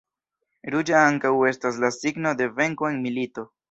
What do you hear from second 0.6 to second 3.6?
Ruĝa ankaŭ estas la signo de venko en milito.